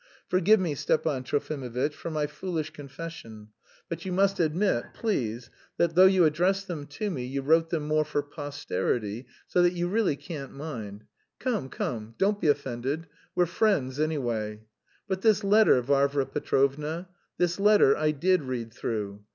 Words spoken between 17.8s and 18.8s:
I did read